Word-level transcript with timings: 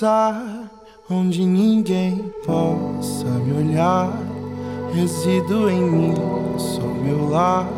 dançar 0.00 0.70
onde 1.10 1.44
ninguém 1.44 2.32
possa 2.46 3.26
me 3.44 3.52
olhar. 3.52 4.10
Resido 4.94 5.68
em 5.68 5.82
mim, 5.82 6.14
sou 6.56 6.94
meu 6.94 7.28
lar 7.28 7.68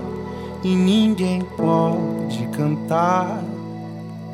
e 0.63 0.75
ninguém 0.75 1.43
pode 1.57 2.47
cantar 2.57 3.43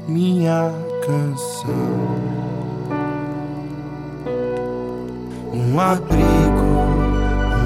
minha 0.06 0.72
canção. 1.04 1.72
Um 5.52 5.80
abrigo, 5.80 6.22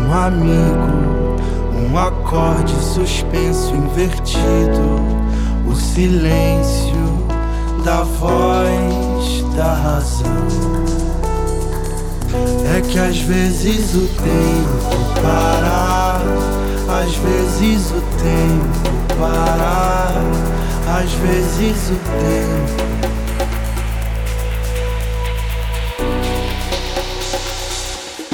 um 0.06 0.14
amigo, 0.14 1.90
um 1.90 1.98
acorde 1.98 2.74
suspenso 2.76 3.74
invertido, 3.74 5.02
o 5.68 5.74
silêncio 5.74 6.92
da 7.84 8.02
voz 8.02 9.11
da 9.56 9.74
razão. 9.74 10.82
É 12.76 12.80
que 12.80 12.98
às 12.98 13.18
vezes 13.18 13.94
o 13.94 14.08
tempo 14.08 15.20
para, 15.20 16.20
às 17.00 17.14
vezes 17.16 17.90
o 17.90 18.00
tempo 18.22 18.92
para, 19.18 20.14
às 20.98 21.12
vezes 21.12 21.90
o 21.90 21.96
tempo. 21.96 22.92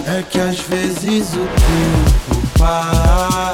É 0.07 0.23
que 0.23 0.41
às 0.41 0.59
vezes 0.61 1.35
o 1.35 1.47
tempo 1.47 2.49
para, 2.59 3.53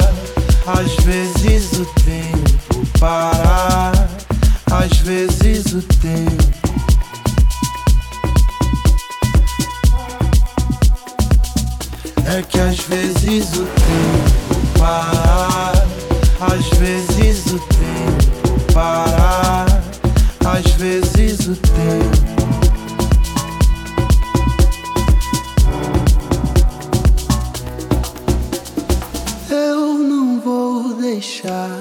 às 0.67 0.95
vezes 1.05 1.73
o 1.73 1.87
tempo 2.03 2.87
para, 2.99 3.93
às 4.71 4.99
vezes 4.99 5.73
o 5.73 5.83
tempo. 5.83 6.64
É 12.37 12.43
que 12.43 12.59
às 12.59 12.81
vezes 12.81 13.49
o 13.53 13.65
tempo 13.65 14.67
para, 14.77 15.87
às 16.53 16.69
vezes 16.81 17.47
o 17.47 17.61
tempo 17.61 18.73
para, 18.73 19.67
às 20.45 20.73
vezes 20.73 21.47
o 21.47 21.55
tempo. 21.55 22.25
Eu 29.49 29.95
não 29.95 30.41
vou 30.41 30.95
deixar 30.95 31.74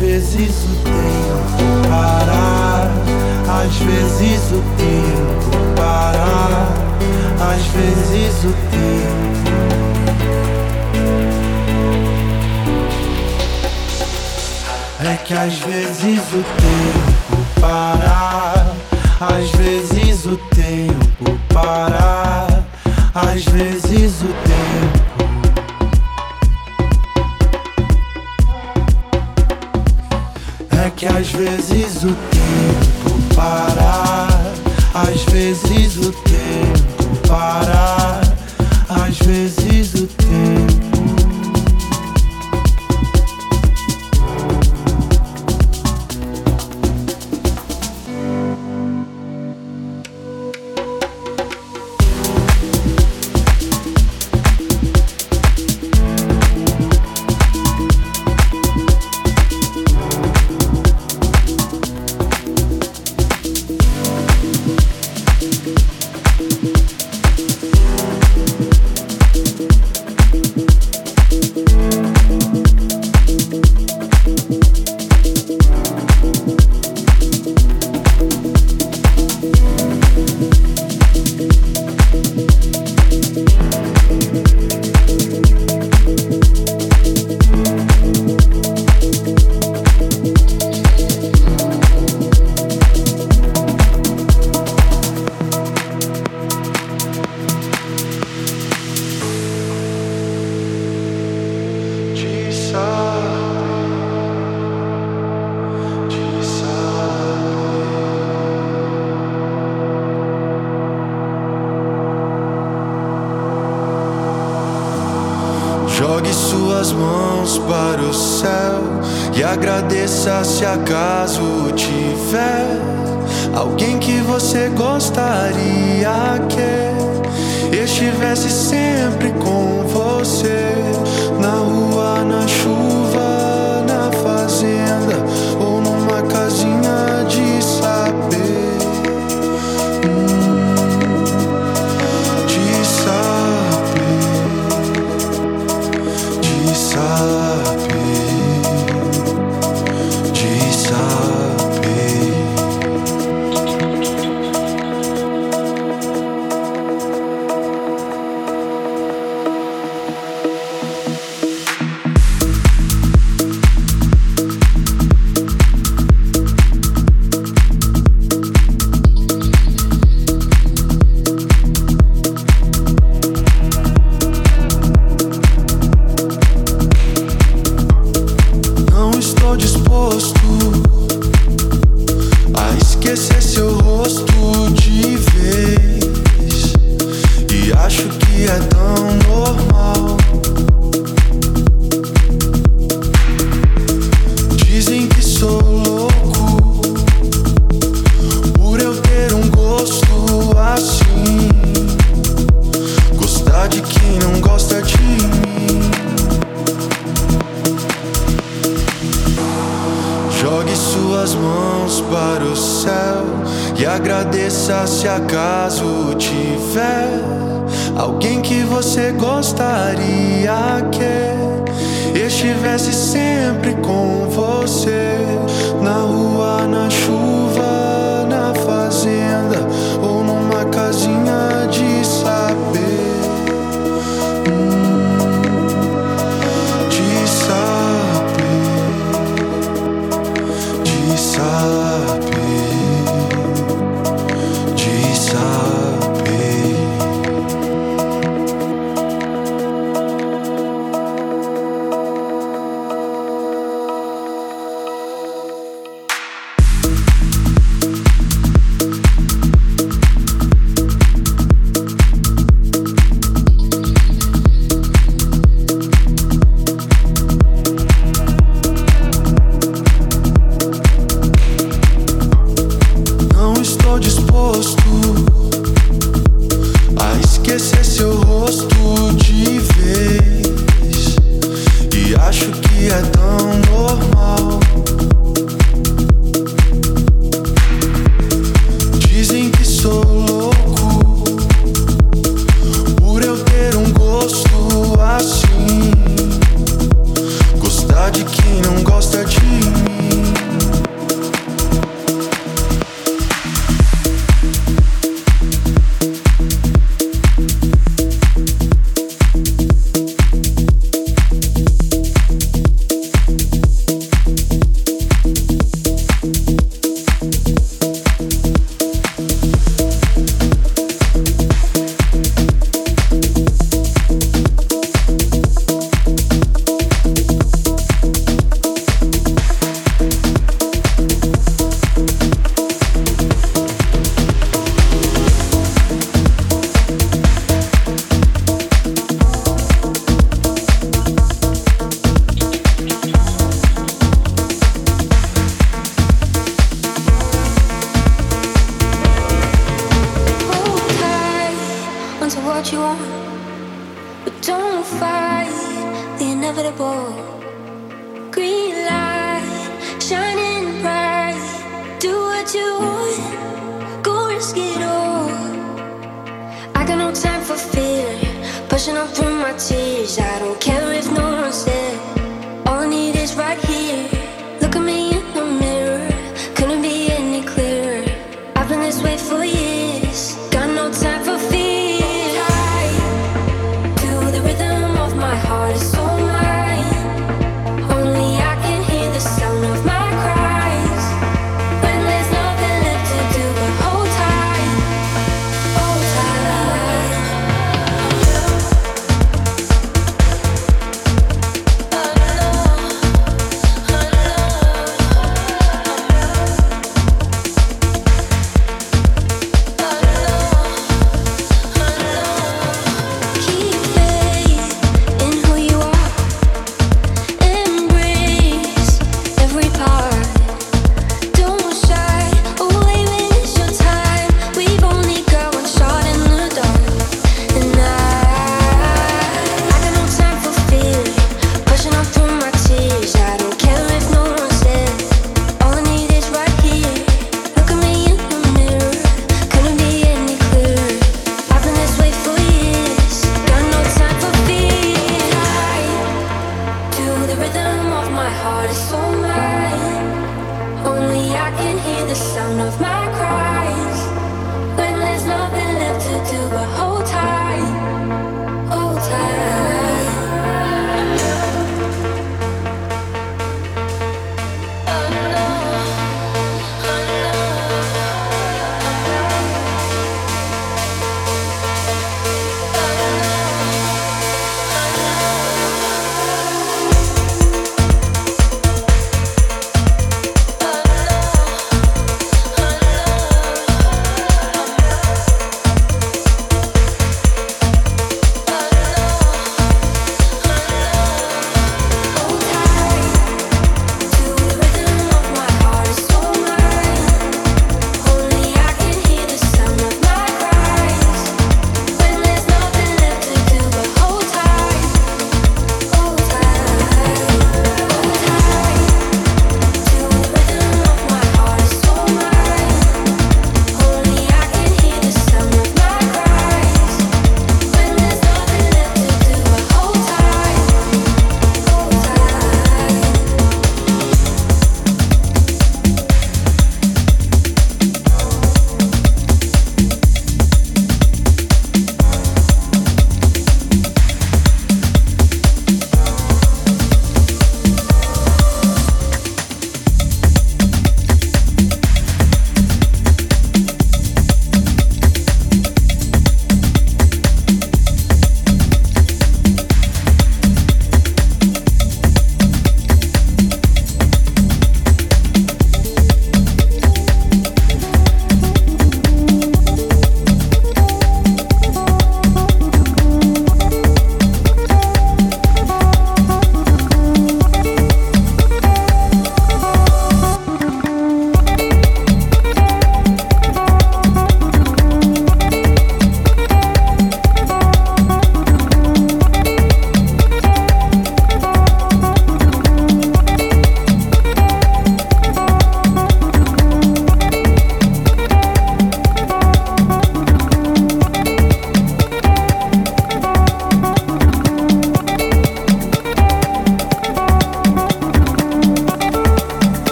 vezes 0.00 0.64
o 0.64 0.74
tempo 0.82 1.88
para, 1.88 2.90
às 3.62 3.76
vezes 3.76 4.40
o 4.50 4.62
tempo 4.78 5.50
para, 5.76 6.68
às 7.52 7.66
vezes 7.66 8.44
o 8.44 8.52
tempo. 8.70 9.30
É 15.04 15.16
que 15.16 15.34
às 15.34 15.58
vezes 15.58 16.20
o 16.32 16.44
tempo 16.60 17.44
para, 17.60 18.72
às 19.20 19.50
vezes 19.50 20.24
o 20.24 20.36
tempo 20.54 21.38
para, 21.52 22.64
às 23.14 23.44
vezes 23.44 23.89
que 31.00 31.06
às 31.06 31.32
vezes 31.32 32.04
o 32.04 32.14
tempo 32.14 33.34
para, 33.34 34.28
às 34.92 35.24
vezes 35.32 35.96
o 35.96 36.12
tempo 36.12 37.16
para, 37.26 38.20
às 38.86 39.18
vezes 39.20 39.94
o 39.94 40.06
tempo. 40.06 40.49